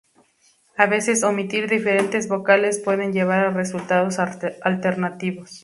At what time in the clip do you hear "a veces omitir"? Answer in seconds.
0.77-1.69